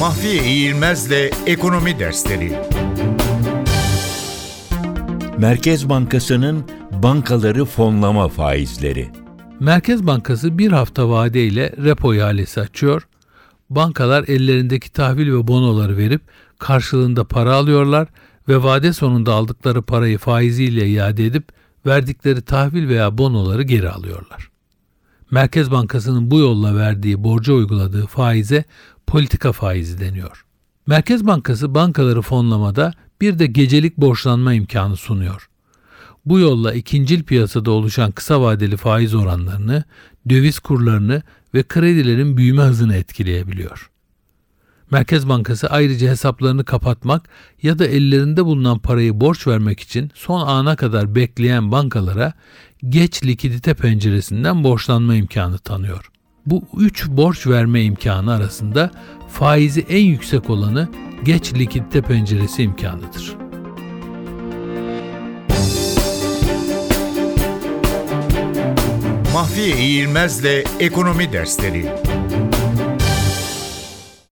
[0.00, 2.52] Mahfiye İğilmez'le Ekonomi Dersleri
[5.38, 6.64] Merkez Bankası'nın
[7.02, 9.10] bankaları fonlama faizleri.
[9.60, 13.08] Merkez Bankası bir hafta vadeyle repo ihalesi açıyor.
[13.70, 16.22] Bankalar ellerindeki tahvil ve bonoları verip
[16.58, 18.08] karşılığında para alıyorlar
[18.48, 21.44] ve vade sonunda aldıkları parayı faiziyle iade edip
[21.86, 24.50] verdikleri tahvil veya bonoları geri alıyorlar.
[25.30, 28.64] Merkez Bankası'nın bu yolla verdiği borca uyguladığı faize
[29.10, 30.44] politika faizi deniyor.
[30.86, 35.48] Merkez Bankası bankaları fonlamada bir de gecelik borçlanma imkanı sunuyor.
[36.24, 39.84] Bu yolla ikincil piyasada oluşan kısa vadeli faiz oranlarını,
[40.28, 41.22] döviz kurlarını
[41.54, 43.90] ve kredilerin büyüme hızını etkileyebiliyor.
[44.90, 47.28] Merkez Bankası ayrıca hesaplarını kapatmak
[47.62, 52.32] ya da ellerinde bulunan parayı borç vermek için son ana kadar bekleyen bankalara
[52.88, 56.10] geç likidite penceresinden borçlanma imkanı tanıyor.
[56.50, 58.90] Bu üç borç verme imkanı arasında
[59.28, 60.88] faizi en yüksek olanı
[61.24, 63.36] geç likidite penceresi imkanıdır.
[69.32, 71.86] Mahfiye İğilmez'le Ekonomi Dersleri